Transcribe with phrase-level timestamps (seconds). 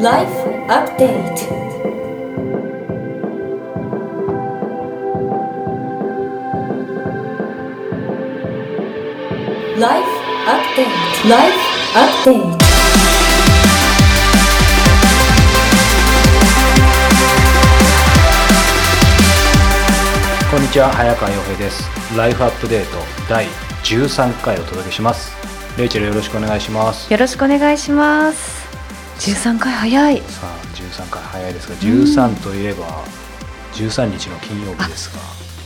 [0.00, 0.30] Life
[0.68, 1.48] Update.
[9.76, 10.08] ライフ
[10.46, 11.58] アップデートライフ
[11.96, 12.58] アップデート
[20.48, 21.82] こんにちは早川洋平です
[22.16, 23.46] ライフアップデート第
[23.82, 25.32] 13回お届けします。
[25.76, 27.12] レイチェルよろしくお願いします。
[27.12, 28.57] よろしくお願いします。
[29.18, 30.22] 十三回早い。
[30.22, 33.04] さあ13回早いですが13といえば
[33.74, 35.20] 13日の金曜日ですが。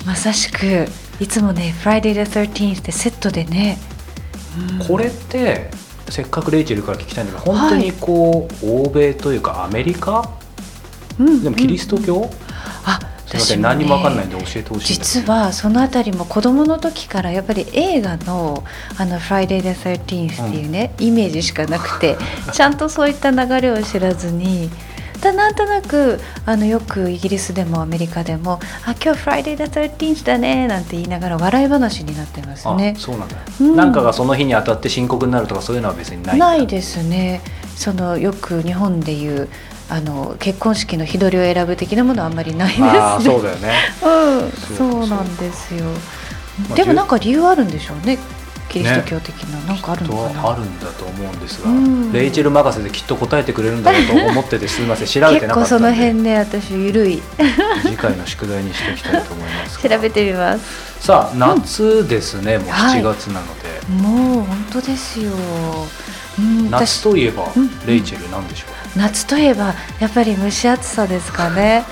[0.07, 0.87] まさしく
[1.21, 3.79] いつもね Friday the 13th でセットでね。
[4.81, 4.87] うん。
[4.87, 5.71] これって
[6.09, 10.29] せっかくレイチェルから聞きたいんだけど本当にこう、欧米というかアメリカ？
[11.19, 12.31] うんでもキリスト教、
[13.37, 18.65] あ、すみません、もね何にも分かんないんで教えてほしい実はそのあたりも子供の時からやっぱり映画の
[18.99, 22.17] あの Friday the 13th っていうね、イメージしかなくて
[22.53, 24.71] ちゃんとそういった流れを知らずに。
[25.23, 32.95] だなんとなくあのよくイギリスでもアメリカでも「あ今日 Friday the 13th だね」なんて言いながら笑い話になってますね。
[32.97, 33.01] あ。
[33.01, 33.77] そうなんだ、うん。
[33.77, 36.47] なんかがその日に当たって深刻になるとかそういうのは別にないんだ。
[36.47, 37.41] ないですね。
[37.77, 39.49] そのよく日本でいう
[39.89, 42.91] あの結婚式の日取りを選ぶ的なものはあんまりないですね。
[43.25, 45.85] そうだよね うん、そうそうなんですよ。
[46.69, 48.19] まあでもなんか理由あるんでしょうね。
[48.73, 50.27] キリスト教的な、なんかあるの。
[50.27, 57.23] あるんだと思うんですが、うんレイチェル任せできっと答えてくれるんだろうと思っててすみません調べてなかったんでの辺ね、私ゆるい
[57.83, 61.07] 次回の宿題にしておきたいと思います調がべてみます。
[61.07, 65.33] さあ夏ですね、もうはい7月なので、もう本当ですよ。
[66.39, 68.82] うん、夏といえば、うんレイチェルなんでしょう？
[68.97, 71.85] 夏といえばやっぱり蒸し暑さですかね。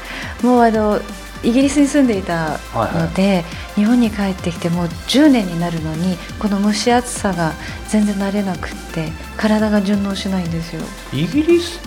[0.42, 1.00] もうあの
[1.42, 7.52] イギリスに住んでいたので、日本に帰ってきてもう10年になるのにこの蒸し暑さが
[7.88, 10.82] 全然慣れなくって体が順応しないんですよ。
[11.14, 11.78] イギリス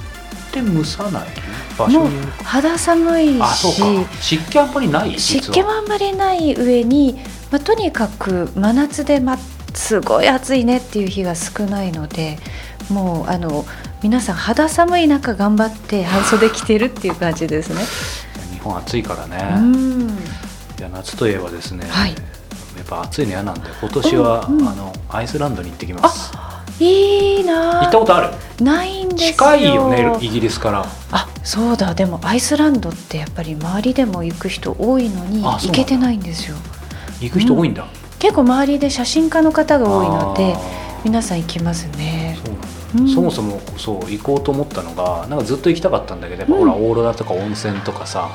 [0.50, 1.23] って蒸さない？
[1.78, 2.09] 場所もう
[2.44, 3.47] 肌寒いしか。
[4.19, 7.19] 湿気あんまりない湿気もあんまりない上に、
[7.52, 9.38] まあ、とにかく真夏で、ま、
[9.75, 12.40] すごい暑いねっていう日が少ないので
[12.90, 13.66] もうあの
[14.03, 17.81] 皆さん肌寒い中頑張って半袖着てるっていう感じですね。
[18.52, 20.09] 日本暑いからうね、ん。
[20.09, 20.14] い
[20.81, 22.09] や夏といえばですね、はい。
[22.09, 22.16] や
[22.84, 24.68] っぱ暑いの嫌なんで今年は、うんうん。
[24.68, 26.34] あのアイスランドに行ってきます。
[26.81, 27.84] いいな。
[27.84, 28.22] 行ったことあ
[28.59, 28.64] る？
[28.64, 29.31] ないんですよ。
[29.31, 30.85] 近いよねイギリスから。
[31.12, 31.94] あそうだ。
[31.94, 36.58] でもアイスランドってやっぱり周りでも行く人多いのに行けてないんですよ。
[37.22, 37.88] 行く人多いんだ、
[38.20, 40.58] 結構周りで写真家の方が多いので
[41.06, 42.22] 皆さん行きますね
[43.14, 48.30] そもそもそう行こうと思ったのがなんかずっと行きたかったんだけどやっぱほら、うんオーロラとか温泉とかさ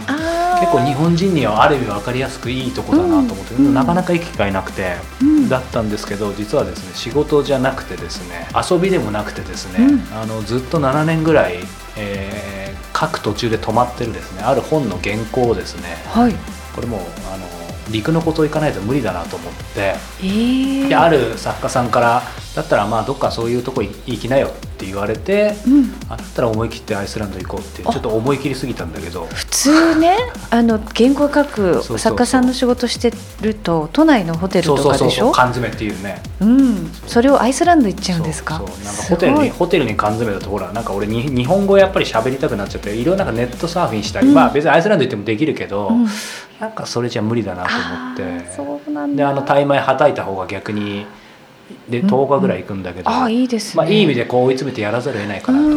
[0.60, 3.74] 結構日本人にはある意味分かりやすくいいとこだなと思って、うん。
[3.74, 5.48] なかなか行く機会なくて、うん。
[5.48, 10.14] だったんですけど実はですね仕事じゃなくてですね遊びでもなくてですね、うん。
[10.14, 11.58] あのずっと7年ぐらい、
[11.96, 12.58] えー
[12.98, 14.42] 各途中で止まってるですね。
[14.42, 16.34] ある本の原稿をですねはい。
[16.74, 17.00] これもう
[17.32, 17.46] あの
[17.92, 19.94] 陸のこと行かないと無理だなと思って。
[20.20, 22.22] えー、である作家さんから
[22.58, 29.26] だったらまあどっかそういうとこ行きなよって言われてうん、あだったら思い切ってアイスランド行こうってちょっと思い切りすぎたんだけど。
[29.26, 30.16] 普通ね
[30.50, 35.30] あの原稿書く作家さんの仕事してると都内のホテルとかでしょ？
[35.30, 36.20] 缶詰っていうね。
[36.40, 36.90] うん。
[37.06, 38.54] それをアイスランド行っちゃうんですか？
[38.54, 44.34] なんかホテルにホテルに缶詰だとほらなんか俺に日本語やっぱり喋りたくなっちゃっていろいろなんかネットサーフィンしたり、うん。
[44.34, 46.08] まあ別にアイスランド行ってもできるけど、うん。
[46.60, 48.22] なんかそれじゃ無理だなと思あって。
[48.22, 49.16] ーそうなんだ。
[49.16, 51.06] であのタイ米はたいた方が逆に
[51.88, 53.82] でうん10日ぐらい行くんだけど、ああいいですね。
[53.82, 55.64] まあ、いい意味でこう追い詰めてやらざるを得ないかなと。
[55.66, 55.70] う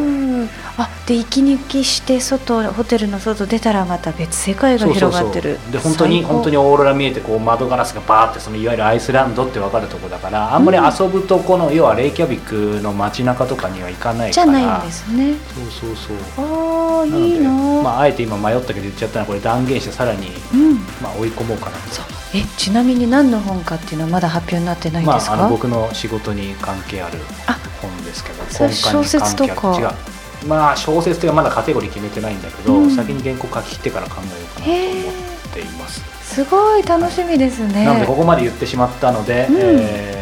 [0.44, 0.50] ん。
[0.78, 5.58] あで息抜きして外ホテルの外出たらまた別世界が広がってる。
[5.72, 14.46] で本当に本当にオーロラ見えてこう窓ガラスがバーってそのいわゆるアイスランドって分かるとこだからあんまり遊ぶとこの、要はレイキャビクの街中とかには行かないから。
[14.46, 15.36] じゃないんですね。
[15.72, 16.46] そうそうそう。
[16.46, 20.76] ああいいな、まあ、あえて今迷ったけど言っちゃったのはこれ断言してさらに、うん。
[21.02, 30.48] まあ、追い込もうかなとえちなみに何の本かっていうのはまだ発表になってないんまですか、あ、あの僕の仕事に関係あるあ本ですけどそれ根幹に関係ある小説とか違う。
[30.48, 32.92] まあ小説というかまだカテゴリー決めてないんだけど、うん。
[32.92, 36.02] 先に原稿書き切ってから考えようかなと思っています。
[36.34, 39.56] すごい楽しみですね、なのでここまで言ってしまったので、うん。
[39.60, 40.22] えー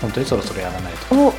[0.00, 1.28] 本当にそろそろやらないと。
[1.28, 1.32] お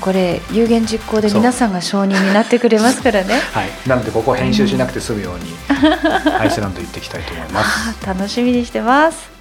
[0.00, 3.34] これ有言実行で皆さんが承認になってくれますからね。
[3.54, 5.54] はい、なのでここ編集しなくて済むように、
[6.38, 8.06] アイスランド行っていきたいと思います。
[8.06, 9.31] 楽しみにしてます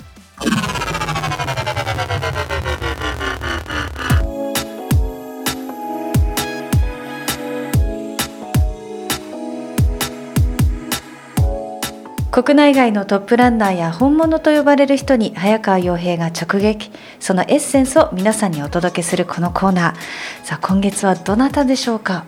[12.31, 16.89] 国内外のトップランナーや本物と呼ばれる人に早川洋平が直撃。
[17.19, 20.45] そのエッセンスを皆さんにお届けするこのコーナー。
[20.45, 22.25] さあ今月はどなたでしょうか？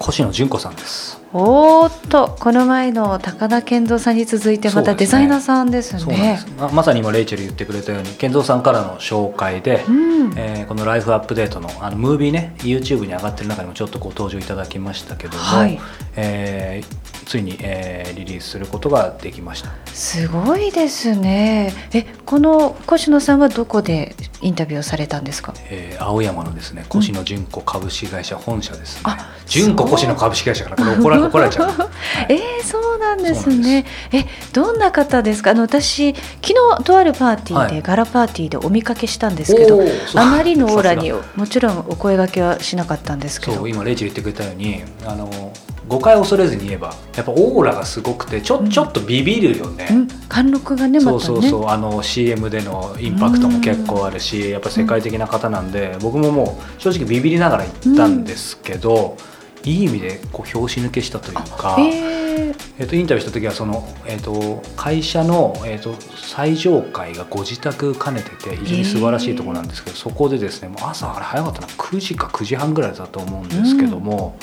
[0.00, 1.23] 越野純子さんです。
[1.36, 6.16] おーっとこの前の高田健三さんに続いてまたデザイナーさんですね。
[6.16, 6.46] です。
[6.56, 10.32] ままさに今レイチェル言ってくれたように健三さんからの紹介で、うん。
[10.36, 15.80] えーこの「ライフアップデートの」あのムービーね YouTube に上がってる中にもちょっとご登場いただきましたけども、はい。
[16.14, 19.70] えーついに、えーリリースすることができました。
[19.92, 21.72] すごいですね。
[21.92, 25.52] えこの越野さんはどこでインタビューをされたんですか？
[25.70, 31.88] えー青山のですね越野純子株式会社本社ですね、あ純子越野株式会社からこれ怒ら怒られちゃう、 はい。
[32.28, 33.84] えー、そうなんですね。
[34.12, 35.50] えどんな方ですか？
[35.50, 37.82] あの私昨日とあるパーティーで、はい。
[37.82, 39.80] ガラパーティーでお見かけしたんですけど
[40.14, 43.54] あまりのオーラにさもちろんお声掛けはしなかったんですけど。
[43.56, 45.52] そう今レイチェル言ってくれたようにあの
[45.88, 48.70] 誤解を恐れずに言えばやっぱオーラがすごくてちょ,、うん。
[48.70, 51.24] ちょっとビビるよね、うん、貫禄がねまたね。
[51.24, 51.68] そうそうそう。
[51.68, 59.16] あの CM でのインパクトも結構あるしやっぱ世界的な方なんで僕ももう正直ビビりながら行ったんですけど、
[59.64, 74.38] いい意味でこう拍子抜けしたというか、えーとインタビューした時はその、えっと会社の、えっと最上階がご自宅兼ねてて非常に素晴らしいところなんですけど、そこでですねもう朝あれ早かったな9時か9時半ぐらいだと思うんですけども。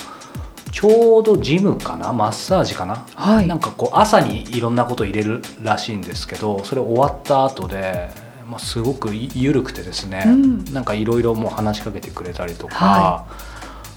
[0.71, 2.13] ちょうどジムかな？
[2.13, 3.47] マッサージかな、はい。
[3.47, 8.09] なんかこう朝にいろんなこと入れるらしいんですけどそれ終わった後で、
[8.49, 10.65] まあ、すごく緩くてですね、うん。
[10.73, 13.25] なんかいろいろもう話しかけてくれたりとか、は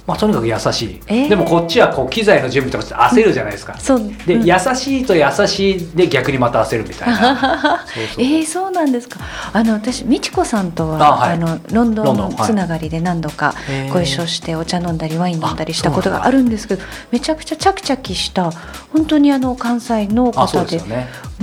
[0.07, 1.29] まあ、とにかく優しい、えー。
[1.31, 4.01] でもこっちはこう機材の準備とかして焦るじゃないですか、そう。
[4.27, 4.45] で、うん。
[4.45, 7.85] 優しいと優しいで逆にまた焦るみたいな。
[8.15, 9.21] そえー、そうなんですか。
[9.53, 11.33] あの私美智子さんとはあはい。
[11.35, 13.55] あのロンドンのつながりで何度か
[13.93, 18.51] ご一緒してお茶飲んだりワイン飲んだりしたことがあるんですけどめちゃくちゃチャキチャキした
[18.93, 20.81] 本当にあの関西の方で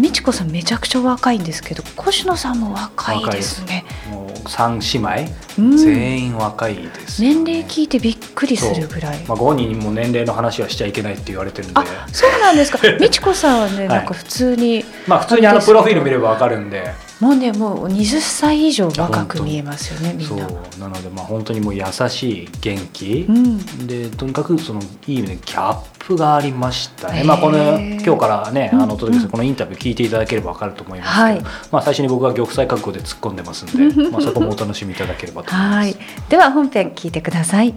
[0.02, 3.86] 美智子さんめちゃくちゃ若いんですけど越野さんも若いですね。
[4.10, 5.78] もう3姉妹、うん。
[5.78, 9.20] 全員若いですよね、年齢聞いてびっくりするぐらい。
[9.28, 11.80] まあ、ご本人にも年齢の話はしちゃいけないって言われてるんで。
[11.80, 12.80] あそうなんですか。
[13.00, 13.88] 美智子さんはねい。
[13.88, 20.48] なんか普通に、まあ普通にあのプロフィール見ればわかるんでもうねもう20歳以上若く見えますよねみんそうな。
[20.80, 23.88] なのでまあ本当にもう優しい元気、うん。
[23.88, 29.28] でとにかくそのいい意味でギャップがありましたね、まあ、この今日からね、うんあのお届けすうん。
[29.28, 31.42] るこのインタビュー聞いていただければ分かると思いますけど、はい。
[31.72, 35.78] まあ、最初に僕は玉砕覚悟で突っ込んでますんで、 まあ、そこもお楽しみいただければと思います。
[35.78, 35.96] はい。
[36.28, 37.76] では本編聞いてください。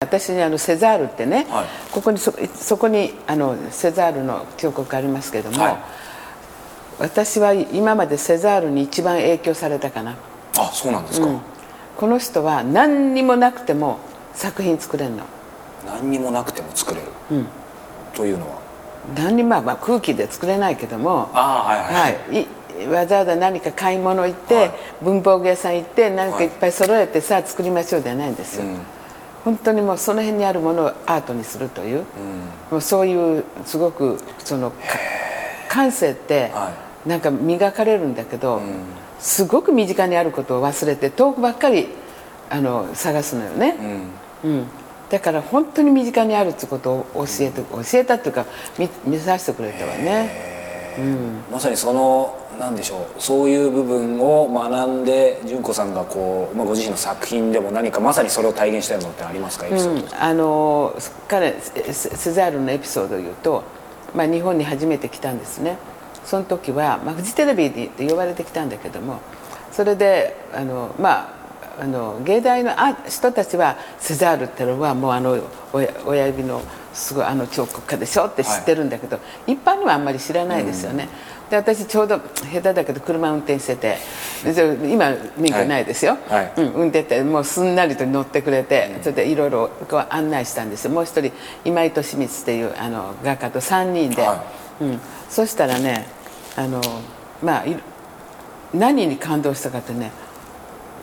[0.00, 1.64] 私にあのセザールってね、はい。
[1.92, 5.76] ここにそそこにあのセザールの彫刻ありますけども、はい
[6.98, 10.16] 私は今までセザールに一番影響されたかな、
[10.56, 11.40] あそうなんですか、うん。
[11.96, 13.98] この人は何にもなくても
[14.34, 15.24] 作品作れるの。
[15.86, 17.46] 何にもなくても作れる、うん。
[18.14, 18.58] というのは？
[19.14, 21.30] 何にも、まあ、空気で作れないけども。
[21.32, 22.40] ああはいはい、は
[22.80, 24.72] い、いわざわざ何か買い物行って、はい。
[25.02, 26.46] 文房具屋さん行って何かい。
[26.46, 28.78] っぱい揃えてさあ作りましょうではないんですよ、うん。
[29.44, 32.04] 本当にもうその辺にあるものをアートにするという、
[32.70, 34.76] もうそういうすごくそのか
[35.68, 36.72] 感性っては
[37.06, 38.60] なんか磨かれるんだけど、ん。
[39.18, 41.88] すごく身近にあることを忘れて遠くばっかり
[42.50, 44.10] あの探すのよね、
[44.44, 44.50] うん。
[44.50, 44.66] うん、
[45.08, 48.44] だから本当に身近にあるってことを教えて教えたっていうか
[48.78, 50.54] 見見させてくれたわね。
[51.50, 59.66] まさにそのなんでしょうそういう部分を学んで純子さんがこう、まあ、ご自身の作品でも何かまさにそれを体現したようなのってありますか？
[59.66, 60.94] エピソード、うん、あの
[61.28, 63.62] 彼セセザールのエピソードを言うと、
[64.14, 65.76] まあ、日本に初めて来たんですね
[66.26, 69.20] その時は、まあ、フジテレビで呼ばれてきたんだけども
[69.72, 71.36] それであのまあ
[71.78, 75.38] あの芸大のあ人たちはセザールってのはもうあの
[75.72, 76.62] 親親指の
[76.94, 81.10] すごいあの彫刻家でしょって知ってるんだけど、一般にはあんまり知らないですよね、
[81.50, 83.98] で私ちょうど下手だけど車運転してて
[84.44, 86.52] で今免許ないですよ、はい。
[86.56, 90.92] うん、運転ってもうすんなりと乗ってくれて、それでいろいろこう案内したんですよ。
[90.92, 91.32] もう一人
[91.66, 94.42] 今井利光っていうあの画家と3人で、は
[94.80, 96.15] うん、そしたらね
[96.56, 96.80] あの
[97.42, 97.76] まあい
[98.74, 100.10] 何に感動したかってね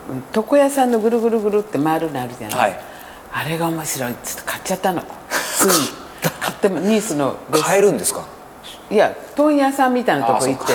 [0.10, 2.80] うん床屋さんのぐるぐるぐるって回るのあるじゃない、はい。
[3.32, 4.12] あれが面白い。
[4.12, 5.02] っつって買っちゃったの。
[5.30, 5.74] ついに
[6.42, 8.26] 買ってもニースの買えるんですか？
[8.92, 10.74] いや問屋さんみたいなとこ行って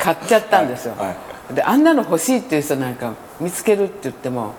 [0.00, 1.06] 買っちゃったんですよ、はい。
[1.08, 1.14] は
[1.54, 4.54] であんなの欲しいっていう人なんか見つけるって言っても、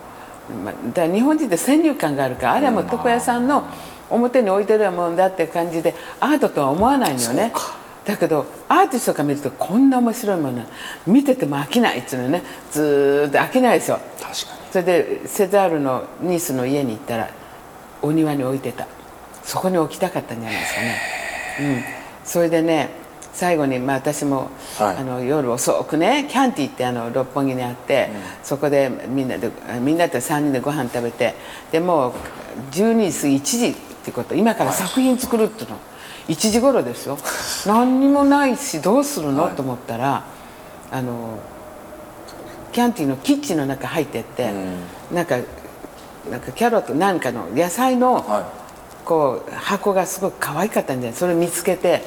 [0.64, 3.64] まあ、だ日本人って先入観があるからあれはもう床屋さんの
[4.10, 7.52] 表に置いてるもんだって感じでアートとは思わないのよね
[8.05, 10.63] だけどアーティストから見るとこんな面白いもの
[11.05, 12.43] 見てても飽きないっていうのね。
[12.72, 14.36] ずーっと飽きないでしょ確かに。
[14.72, 17.29] それでセザールのニースの家に行ったら
[18.01, 18.88] お庭に置いてた。
[19.43, 21.01] そこに置きたかったんじゃないですかね、
[21.62, 21.84] うん、
[22.24, 22.89] それでね
[23.34, 24.98] 最後に、まあ、私も、はい。
[24.98, 28.10] あの夜遅くねキャンティってあの六本木にあって、
[28.43, 31.34] そこでみんなでみんなで3人でご飯食べて
[31.72, 32.13] でもう
[32.72, 35.77] 12時過ぎ1時ってこと今から作品作るっていうの、
[36.27, 37.17] 1時頃ですよ。
[37.65, 40.24] 何にもないしどうするの、と思ったら
[40.91, 41.39] あの
[42.72, 44.51] キャンティのキッチンの中入ってって、
[45.12, 45.38] なんか
[46.29, 48.51] なんかキャロットなんかの野菜の、は
[49.05, 52.01] こう箱がすごく可愛かったんでそれを見つけて、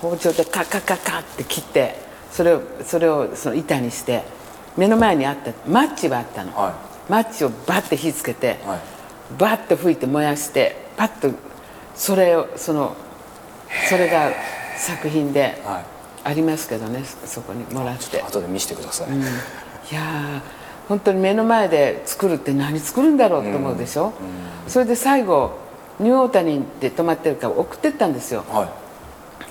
[0.00, 1.96] 包丁でカッカッカッカッって切って
[2.30, 4.24] それをそれをその板にして
[4.76, 6.72] 目の前にあったマッチがあったの、はい。
[7.10, 8.80] マッチをバッて火つけて、はい。
[9.38, 11.30] バッと吹いて燃やしてパッと
[11.94, 12.94] それをその
[13.88, 14.32] それが
[14.76, 15.84] 作品ではい
[16.24, 18.20] ありますけどねそそこにもらって。
[18.20, 19.20] 後で見せてください、い
[19.94, 20.40] やー
[20.88, 24.12] 本当に目の前で作るって何作るんだろうと思うでしょ、
[24.66, 25.56] それで最後
[26.00, 28.44] ニューオータニで泊まってるから送ってったんですよ。
[28.48, 28.68] はい。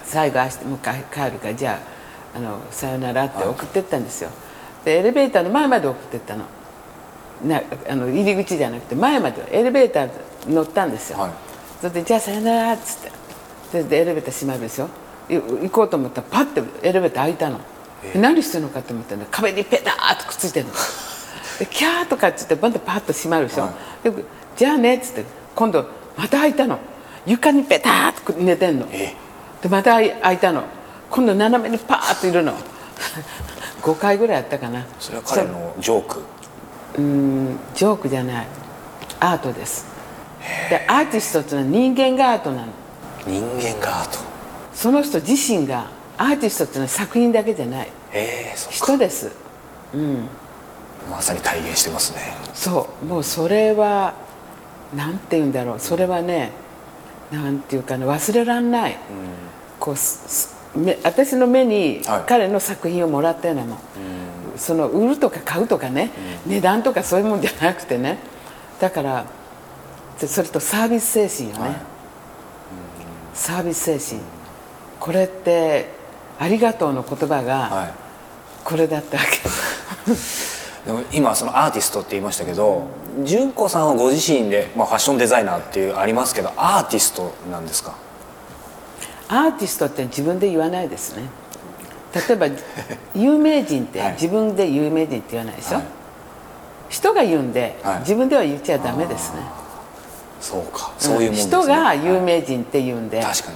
[0.03, 1.79] 最後明日もう帰帰るからじゃ
[2.35, 4.29] ああのさよならって送ってったんですよ、
[4.85, 6.45] でエレベーターの前まで送ってったの
[7.43, 10.09] なあの入り口じゃなくて前までエレベーター
[10.47, 11.31] 乗ったんですよ、はい。
[11.79, 13.11] それでじゃあさよならっつっ
[13.71, 13.83] て。
[13.83, 14.85] ででエレベーター閉まるでしょ。
[15.29, 17.59] い行こうと思ったらパッてエレベーター開いたの、
[18.13, 20.71] で何してるのかと思ったら壁にペターっとくっついてるの。
[21.59, 23.69] でキャーとかっつってバンとパッと閉まるでしょ、
[24.03, 24.11] で
[24.55, 25.25] じゃあねっつって
[25.55, 26.79] 今度また開いたの。
[27.25, 28.87] 床にペターっと寝てんの。
[28.91, 29.13] え。
[29.61, 30.63] でまた開い開いたの。
[31.09, 32.53] 今度斜めにパーッといるの。
[33.83, 34.85] 5回ぐらいやったかな。
[34.99, 36.21] それは彼のジョーク
[36.97, 38.47] ううんジョークじゃない。
[39.19, 39.85] アートです。
[40.69, 42.67] でアーティストっていうのは人間がアートなの。
[43.25, 44.19] 人間がアート。
[44.73, 47.89] その人自身がアーティストっていうのは作品だけじゃない。
[48.13, 48.85] ええそっか。
[48.85, 49.31] 人です。
[51.09, 52.19] まさに体現してますね。
[52.53, 53.05] そう。
[53.05, 54.13] もうそれは
[54.95, 55.79] なんて言うんだろう。
[55.79, 56.51] それはね
[57.31, 58.97] なんていうかな忘れらんない、
[59.79, 62.23] こうすすめ私の目にはい。
[62.27, 63.77] 彼の作品をもらったようなもん、
[64.57, 66.11] その売るとか買うとかね、
[66.45, 68.17] 値段とかそういうもんじゃなくてね。
[68.79, 69.25] だから
[70.19, 71.75] でそれとサービス精神よね、
[73.33, 74.21] サービス精神。
[74.99, 75.91] これって
[76.39, 77.93] 「ありがとう」の言葉がはい。
[78.63, 79.39] これだったわけ、
[80.85, 82.83] でも今そのアーティストって言いましたけど
[83.23, 87.93] 純子さんはご自身で、まあ、ファッションデザイナーっていうありますけどアーティストなんですか？
[89.29, 91.23] アーティストって自分で言わないですね
[92.13, 92.47] 例えば
[93.15, 94.11] 有名人ってはい。
[94.13, 95.85] 自分で有名人って言わないでしょ、はい。
[96.89, 97.99] 人が言うんで、はい。
[97.99, 99.41] 自分では言っちゃダメですね。
[100.39, 100.93] そうか。
[100.97, 101.43] そういうもんね。
[101.43, 103.55] 人が有はい名人って言うんで、確かに。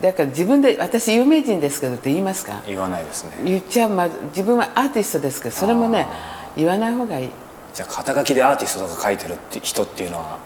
[0.00, 2.60] だから自分で「私有名人ですけど」って言いますか？
[2.66, 3.30] 言わないですね。
[3.44, 6.08] 言っちゃう、ま、自分はアーティストですけどそれもね
[6.56, 7.30] 言わない方がいい。
[7.72, 10.38] じゃあ肩書きでアーティストとか書いてるって人っていうのは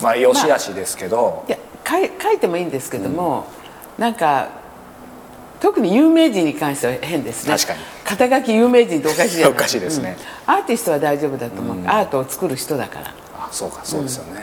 [0.00, 3.46] まあよしあしですけど、いや書い書いてもいいんですけども、
[3.96, 4.48] なんか
[5.60, 7.52] 特に有名人に関しては変ですね。
[7.52, 7.80] 確かに。
[8.04, 9.52] 肩書き有名人っておかしいじゃない。
[9.52, 10.16] おかしいですね。
[10.48, 10.54] うん。
[10.54, 14.42] アーティストは大丈夫だと思う、アートを作る人だから、あそうかそうですよね、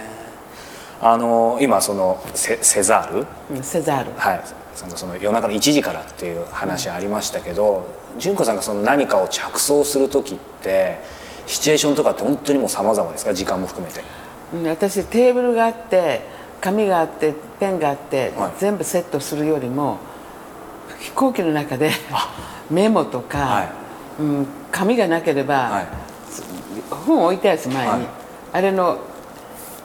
[1.02, 3.26] あの今そのセセザール？
[3.52, 4.12] うんセザール。
[4.18, 4.42] はい。
[4.76, 7.88] そのその夜中の1時からっていう話ありましたけど、
[8.20, 11.00] 純子さんがその何かを着想する時って
[11.48, 13.34] シチュエーションとかって本当にもう様々ですか？
[13.34, 14.02] 時間も含めて。
[14.54, 16.22] うん私テーブルがあって
[16.62, 18.52] 紙があってペンがあって、はい。
[18.60, 19.98] 全部セットするよりも
[21.00, 21.92] 飛行機の中で
[22.70, 23.70] メモとか、はい。
[24.20, 25.88] うん、紙がなければ、はい。
[26.90, 28.08] 本置いてある前に、はい。
[28.54, 29.00] あれの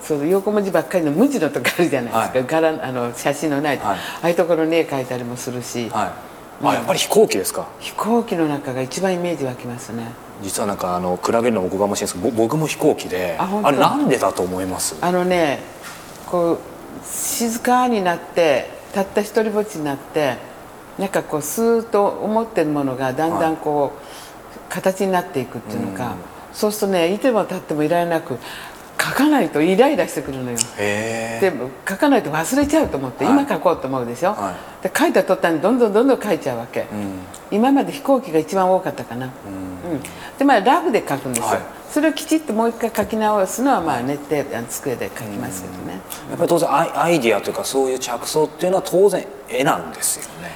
[0.02, 2.72] その横文字ばっかりの無地のとかあるじゃないですか、はい。
[2.72, 3.96] 柄あの写真のない、はい。
[3.96, 6.66] ああいうところに絵描いたりもするし、はい。
[6.66, 7.66] あやっぱり飛行機ですか？
[7.80, 10.12] 飛行機の中が一番イメージ湧きますね。
[10.42, 14.96] 実はなんかあの比べるのもおこがましいんですけどぼ僕も飛行機であれなんでだと思います？
[15.00, 15.58] あのね
[16.26, 16.58] こう
[17.04, 20.36] 静かになってたった一人ぼっちになって
[20.98, 26.14] なんかこうスーッと思ってるものがだんだんこう、形になっていくっていうのか、
[26.52, 28.38] そうするとねいても立ってもいられなく
[29.00, 30.56] 書かないとイライラしてくるのよ。
[30.76, 33.34] でも書かないと忘れちゃうと思って、はい。
[33.34, 36.86] 今書こうと思うでしょ、はで書いた途端にどんどんどんどん書いちゃうわけ、
[37.50, 39.32] 今まで飛行機が一番多かったかな、うん。
[40.38, 41.58] でまあラフで書くんですよ、はい。
[41.90, 50.50] それをきちっともう一回書き直すのはまあ寝て机で書きますけどね、やっぱり当然アイアイディアというかそういう着想っていうのは当然絵なんですよね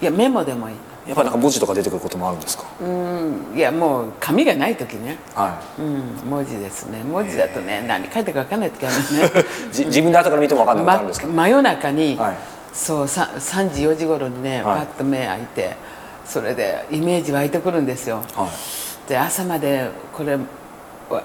[0.00, 0.76] いやメモでもいい。
[1.06, 3.56] やっぱりなんか文字とか出てくることもあるんですか、うん。
[3.56, 5.18] いやもう紙がない時ね。
[5.34, 6.28] はうん。
[6.28, 7.02] 文字ですね。
[7.04, 12.36] 文字だとね何書いてるか分かんない時あるね 自分で後から見ても分かんないことあるんですけど、ま真夜中に、はい。
[12.72, 14.78] そうさ 3, 時4時頃にね、はい。
[14.78, 15.76] パッと目開いて
[16.24, 18.22] それでイメージ湧いてくるんですよ。
[18.34, 19.08] はい。
[19.08, 20.36] で朝までこれ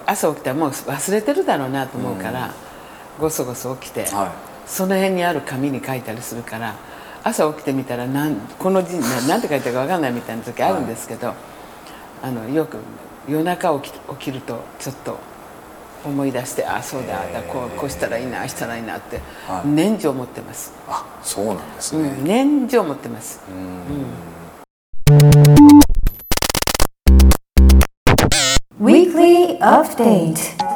[0.05, 2.51] 朝起きたらもう忘れてるだろうなと思うから、
[3.19, 4.27] ごそごそ起きて、はい。
[4.67, 6.75] その辺にある紙に書いたりするから
[7.23, 11.33] 朝起きてみたらなんこの字ななんて書いてあるか分かんないみたいな時あるんですけど、
[12.21, 12.77] あのよく
[13.27, 15.19] 夜中起き起きるとちょっと
[16.03, 19.67] 思い出してあそうだだこうこうしたらいいなああしたらいいなってはい。
[19.67, 23.39] 年中思ってます、あそうなんですね、うん、年中思ってます、
[28.79, 30.70] Weekly Update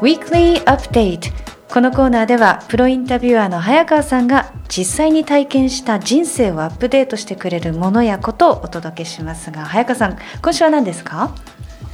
[0.00, 1.32] Weekly Update
[1.72, 11.34] このコーナーではプロインタビュアーの早川さんが実際に体験した人生をアップデートしてくれるものやことをお届けしますが早川さん今週は何ですか？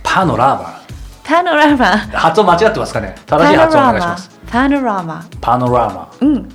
[0.02, 0.80] パノラマ。
[1.25, 1.87] パノラマ。
[2.12, 3.14] 発音間違ってますかね？
[3.26, 4.30] 正しい発音お願いします。
[4.50, 5.25] パノラマ。
[5.40, 6.09] パノラマ。
[6.21, 6.49] うん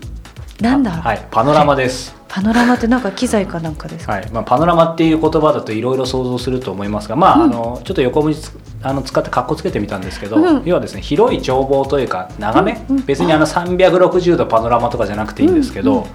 [0.62, 10.64] なんだ、はいパノラマです、パノラマってなんか機材かなんかですか、はいまあ、パノラマっていう言葉だといろいろ想像すると思いますが、まああのちょっと横文字つあの使ってかっこつけてみたんですけど、うん。
[10.66, 12.98] 要はですね広い眺望というか眺め、うん。
[12.98, 13.06] うん。
[13.06, 16.08] 別にあの360度パノラマとかじゃなくていいんですけど、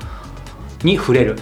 [0.84, 1.38] に触れる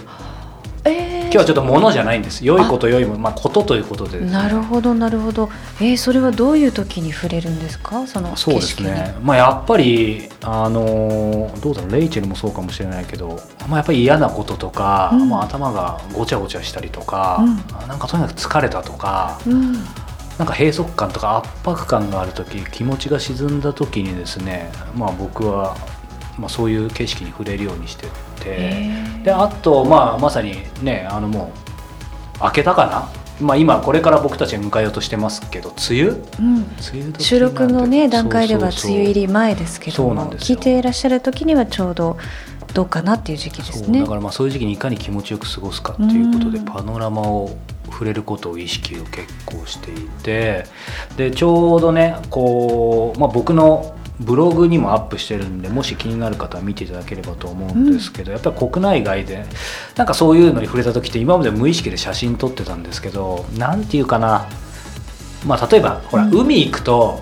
[0.83, 2.45] え今日はちょっと物じゃないんです。
[2.45, 3.19] 良いこと良いもの。
[3.19, 4.31] まあことということでね。
[4.31, 5.49] なるほどなるほど。
[5.79, 8.05] えー、それはどういう時に触れるんですか？
[8.07, 15.29] そのそうですね、まあ、やっぱり、あのーどうだろうレイチェルもそうかもしれないけど、まあ、やっぱり嫌なこととか、うん。
[15.29, 17.43] まあ、頭がごちゃごちゃしたりとか、
[17.85, 19.73] うなんかとにかく疲れたとか、うん。
[20.39, 25.77] なんか閉塞感とか圧迫感がある時気持ちが沈んだ時にですね、まあ、僕は、
[26.37, 28.07] まあ、そういう景色に触れるようにして
[28.39, 28.89] て。
[29.23, 31.51] であと、まあ、まさにねあのも
[32.39, 33.07] う明けたかな、
[33.45, 36.09] まあ、今これから僕たちは迎えようとしてますけど梅雨？
[36.09, 36.55] うん。
[36.55, 42.17] 梅雨時収録のね段階では梅雨入り前ですけどそうも聞いていらっしゃる時にはちょうど
[42.73, 44.01] どうかなっていう時期ですね。
[44.01, 46.65] だからまあそういう時期にいかに気持ちよく過ごすかっていうことでうん。
[46.65, 47.55] パノラマを
[47.91, 50.63] 触れることを意識を結構していて。
[51.17, 59.45] でちょうどねこう、まあ、僕のブログにもアップしてるんでもし気になる方は見ていただければと思うんですけど、やっぱり国内外で
[59.95, 64.47] なんかそういうのに触れた時って今まで無意識で写真撮ってたんですけどなんていうかな。
[65.45, 66.33] まあ例えばほら、うん。
[66.33, 67.21] 海行くと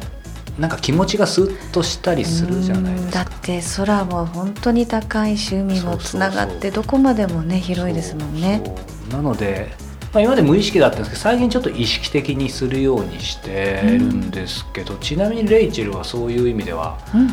[0.59, 3.21] なんか気持ちがスッとしたりするじゃないですか。
[3.21, 3.25] うん。
[3.25, 3.35] だ。
[3.35, 8.62] って空も本当に高いし海もつながってどこまでもね広いですもんね。
[9.09, 9.71] なので、
[10.13, 17.30] まあ、今まで無意識だったんですけど最近ちょっと意識的にするようにしてるんですけど、ちなみにレイチェルはそういう意味ではうんうん。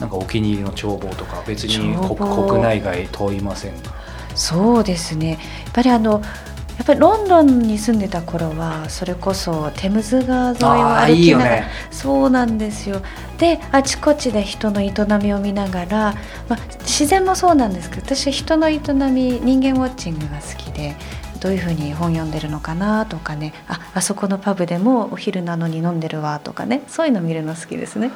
[0.00, 3.92] なんかお気に入りの眺望とか別に眺国内外問いませんが
[4.34, 5.32] そうですね。
[5.32, 5.38] やっ
[5.74, 6.22] ぱりあの
[6.78, 11.68] やっぱりロンドンに住んでた頃はそれこそテムズ川沿いを歩きながらよね。
[11.90, 13.02] そうなんですよ。
[13.36, 14.92] であちこちで人の営
[15.22, 16.14] みを見ながら、
[16.48, 18.78] まあ、自然もそうなんですけど私は人の営
[19.10, 20.96] み人間ウォッチングが好きで
[21.40, 23.52] どういうふうに本読んでるのかなとかね。
[23.68, 26.82] ああそこのパブでもお昼なのに飲んでるわとかね。
[26.86, 28.10] そういうの見るの好きですね。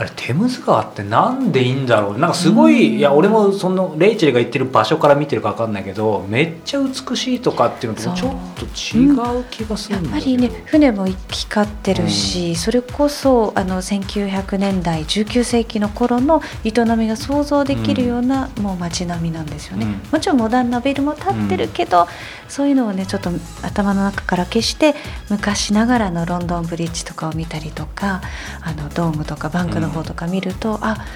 [0.00, 2.18] あれテムズ川ってなんでいいんだろう。
[2.18, 20.00] なんかすごい、いや俺もそのレイチェルが言ってる場所から見てるか分かんないけどめっちゃ美しいとかっていうのとちょっと違う気がすやるんだけど、っぱりね船も行き交ってるし、それこそあの1900年代19世紀の頃の営みが想像できるような、もう街並みなんですよね、うん。
[20.12, 22.08] もちろんモダンなビルも建ってるけど、
[22.50, 23.30] そういうのをねちょっと
[23.62, 24.94] 頭の中から消して
[25.30, 28.20] 昔ながらのロンドンブリッジとかを見たりとか
[28.60, 31.06] あのドームとかバンクの方とか見ると、あ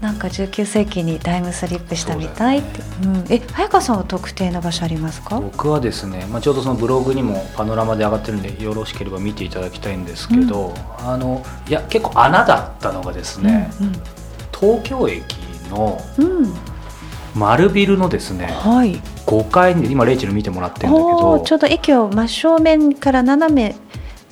[0.00, 2.80] なんか19世紀にタイムスリップしたみたいって。
[3.04, 5.40] う、ん、え早川さんは特定の場所ありますか？
[5.40, 13.70] 僕はですね、まあ、ちょうどそのブログにもパノラマで上がってるんでよろしければ見ていただきたいんですけど、あのいや結構穴だったのがですね、
[14.52, 15.36] 東京駅
[15.70, 16.73] のうんうん、うん
[17.34, 19.00] 丸ビルのですねはい。
[19.26, 23.76] 5階に今レイチェル見てもらってるんだけおどーちょうど駅を真正面から斜め、ね、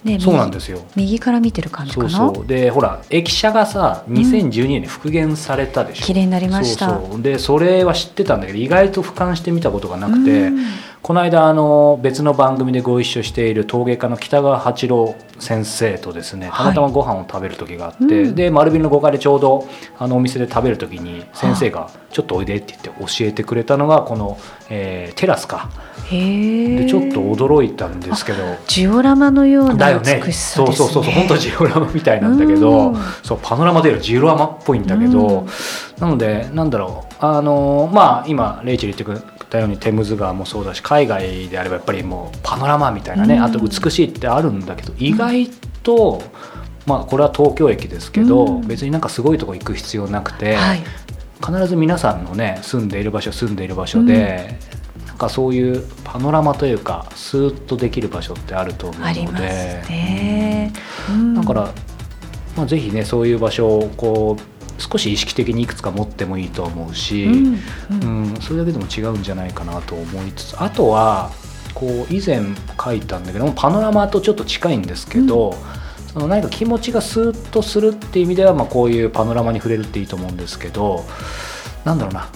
[0.04, 0.80] 右そうなんですよ。
[0.96, 2.10] 右から見てる感じかな？
[2.10, 2.46] そうそう。
[2.46, 6.90] でほら駅舎がさ2012年に復元されたでしょ、綺麗になりました。
[6.90, 7.22] そうそう。
[7.22, 10.66] でそれは知ってたんだけど意外と俯瞰してみたことがなくて、うん
[11.02, 18.34] この間あの別の番組でご一緒している陶芸家の北川八郎先生とですねたまたまご飯を食べる時があって、うん。
[18.36, 19.66] で丸ビルの5階でちょうど
[19.98, 24.38] あのお店で食べる時に先生が「ちょっとおいで」って言って教えてくれたのがこの、
[24.70, 25.70] えーテラスか。
[26.08, 28.38] へえでちょっと驚いたんですけど。
[28.68, 30.86] ジオラマのような美しさそうですね。
[30.86, 32.96] そうそうそう本当ジオラマみたいなんだけど、うん。
[33.24, 35.46] そうパノラマでジオラマっぽいんだけど、うん。
[35.98, 37.14] なのでなんだろう。
[37.18, 43.42] あのまあ今レイチェル言ってくれたようにテムズ川もそうだし海外であればやっぱりもうパノラマみたいなね、うん。
[43.42, 45.46] あと美しいってあるんだけど意外
[45.82, 46.22] と、
[46.86, 48.66] まあこれは東京駅ですけど、うん。
[48.66, 50.82] 別になんかすごいとこ行く必要なくて、はい。
[51.44, 54.58] 必ず皆さんのね住んでいる場所住んでいる場所で、
[55.06, 60.72] なんかそういうパノラマというかスーッとできる場所ってあると思うのでありますね、
[61.10, 61.34] うん。
[61.34, 61.72] だから、
[62.56, 64.51] まあ、ぜひねそういう場所をこう
[64.82, 67.58] 少し意識的にいくつか持ってもいいと思うし、うんう
[67.90, 71.30] うんんそれだけでも違うんじゃないかなと思いつつあとは
[71.74, 72.42] こう以前
[72.82, 75.54] 書いたんだけどもパノラマとちょっと近いんですけど、
[76.12, 81.04] その何か気持ちがスーッとするっていう意味では、まあ、こういうパノラマに触れるっていいと思うんですけど
[81.84, 82.28] なんだろうな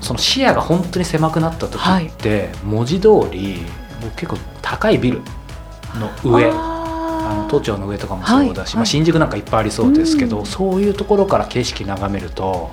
[0.00, 3.62] その視野が本当に狭くなった時って、文字通り
[4.02, 5.22] 僕結構高いビル
[5.94, 6.73] の上
[7.54, 10.46] 都庁の上とかもそうだし、はいまあ、新宿なんかいっぱいありそうですけど、うん。
[10.46, 12.70] そういうところから景色眺めると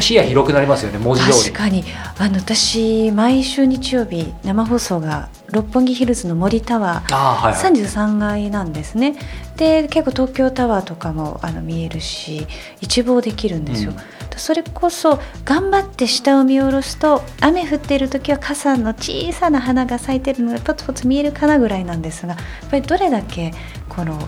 [0.00, 1.52] 視野広くなりますよね文字通り。
[1.52, 1.84] 確かに。
[2.18, 7.72] あの私毎週日曜日生放送が六本木ヒルズの森タワーあーはいはい。
[7.72, 9.16] 33階なんですね。
[9.56, 12.46] で結構東京タワーとかもあの見えるし
[12.80, 23.52] 一望できるんですよ、うんそれこそ頑張って下を見下ろすと雨降っている時は傘の小さな花が咲いてるのがポツポツ見えるかなぐらいなんですがやっぱりどれだけ
[23.88, 24.18] この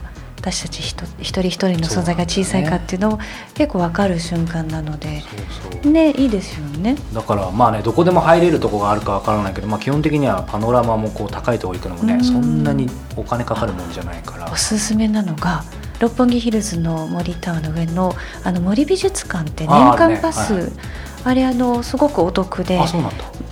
[0.40, 3.18] 私たち一一人一人の存在が小さいかっていうのを
[3.52, 5.22] 結構わかる瞬間なので
[5.84, 6.96] ねいいですよね。
[7.12, 12.24] だからまあねどこでも入れるとこがあるかわからないけど、まあ、基本的にはパノラマもこう高いところ行くのもね、うん。
[12.24, 14.50] そんなにお金かかるもんじゃないから。
[14.50, 15.62] おすすめなのが
[16.00, 20.72] 六本木ヒルズの森タワーの上のあの森美術館って年間パス。
[21.22, 22.80] あ,、れあのすごくお得で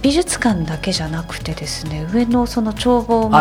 [0.01, 3.39] 美術館だけじゃなくてですね上のその眺望も。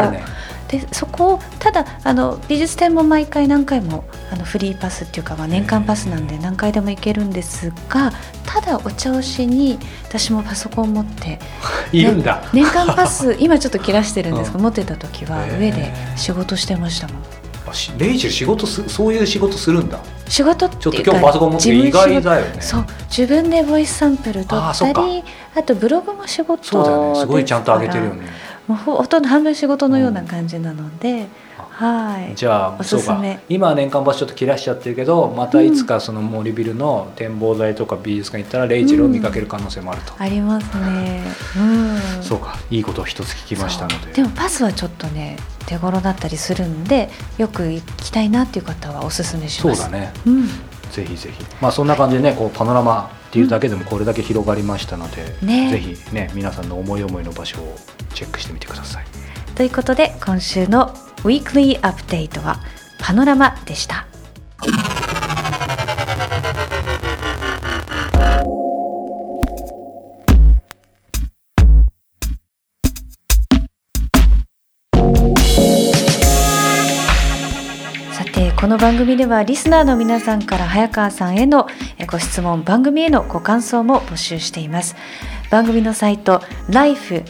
[0.67, 8.12] でそこをただあの美術展も毎回何回もあのフリーパスっていうか、まあ、年間パスなんで何回でも行けるんですが
[8.46, 11.39] ただお茶をしに私もパソコン持って
[11.93, 14.63] いるんだ、ね年間パス今ちょっと切らしてるんですけど、 うん。
[14.63, 17.37] 持ってた時は上で仕事してましたもん。
[17.98, 20.00] レイチェル仕事すそういう仕事するんだ。
[20.28, 22.62] 仕事ってちょっと今日パソコン持って意外だよね。
[22.62, 25.24] そう自分でボイスサンプル撮あーそったり
[25.56, 27.20] あとブログも仕事そうだよね。
[27.20, 28.28] すごいちゃんと上げてるよね。
[28.68, 31.28] もうほほとんど半分仕事のような感じなので、
[31.78, 32.36] はい。
[32.36, 33.22] じゃあおそうか。
[33.48, 41.22] 今は年間パスちょっと切らしちゃってるけどまたいつかその森ビルの展望台とか美術館行ったらレイチェルを見かける可能性もあると、ありますね。
[41.56, 42.24] うん。
[42.24, 42.58] そうか。
[42.72, 44.12] いいことを一つ聞きましたので。
[44.12, 45.38] でもパスはちょっとね
[45.68, 49.84] 手頃だったりするんでよく行きたいなっていう方はおすすめします。
[49.84, 50.13] そうだね。
[50.26, 50.48] うん。
[50.92, 51.46] ぜひぜひ。
[51.62, 55.70] まあそんな感じでねこうパノラマっていうだけでもこれだけ広がりましたので、ね。
[55.70, 57.76] ぜひね皆さんの思い思いの場所を
[58.16, 59.06] チェックしてみてください。
[59.54, 60.92] ということで今週の
[61.28, 62.62] ウィークリーアップデートは
[63.00, 64.08] パノラマでした。
[78.13, 81.68] さてこの番組ではリスナーの皆さんから早川さんへの
[82.10, 84.96] ご質問番組へのご感想も募集しています。
[85.52, 87.28] 番組のサイト life-upd.com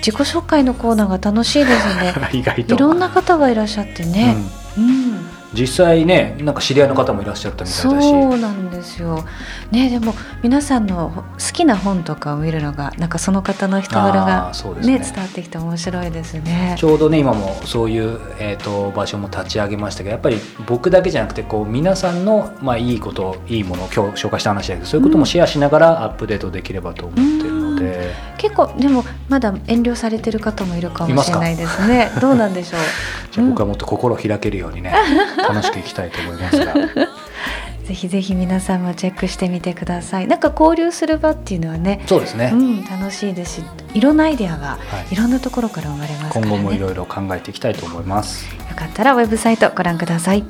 [0.04, 2.14] 自己紹介のコーナーが楽しいですね。
[2.32, 2.74] 意外と。
[2.74, 4.36] いろんな方がいらっしゃってね、
[4.76, 9.24] うん実際ねなんか知り合いの方もいらっしゃったみたいだしそうなんですよ。
[9.70, 16.84] ねでも皆さんの好きな本とかを見るのがなんかその方の人柄あがねね伝わってきて面白いですねち。
[16.84, 20.36] ょうどね今もそういう、えー、と場所も立ち上げましたけどやっぱり
[20.66, 32.10] 僕だけじゃなくてこう皆さんの、まあ、いいこといいものを今日紹介した話だけどそういうこともシェアしながらアップデートできればと思ってるので、結構でもまだ遠慮されてる方もいるかもしれないですね。
[32.20, 32.80] どうなんでしょう？
[33.32, 34.92] じゃあ僕はもっと心を開けるようにね、
[35.36, 36.74] 楽しくいきたいと思いますが
[37.84, 40.28] ぜひぜひ皆さんもチェックしてみてください。
[40.28, 44.78] なんか交流する場っていうのはね、そうですね、うん楽しいですし、いろんなアイデアがは
[45.10, 46.50] いいろんなところから生まれますからね。
[46.52, 48.46] 今後もいろいろ考えていきたいと思います。
[48.54, 50.44] よかったらウェブサイトご覧ください。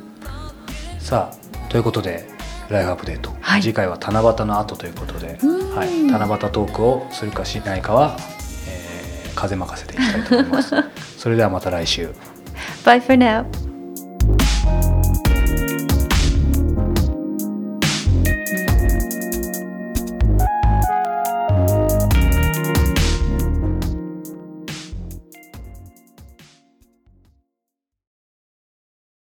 [0.99, 2.29] さあということで
[2.69, 8.17] ライフアップデート、はい次回は七夕の後ということで、うんはい、七夕トークをするかしないかは、
[8.67, 10.75] えー風任せでいきたいと思います。
[11.17, 12.13] それではまた来週。
[12.85, 13.45] Bye for now.